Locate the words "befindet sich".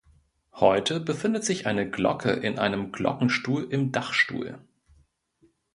0.99-1.67